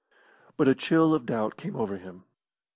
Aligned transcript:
But 0.57 0.67
a 0.67 0.73
chill 0.73 1.13
of 1.13 1.27
doubt 1.27 1.57
came 1.57 1.75
over 1.75 1.97
him. 1.97 2.23